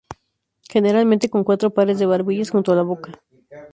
Generalmente 0.67 1.29
con 1.29 1.43
cuatro 1.43 1.69
pares 1.75 1.99
de 1.99 2.07
barbillas 2.07 2.49
junto 2.49 2.71
a 2.71 2.75
la 2.75 2.81
boca. 2.81 3.11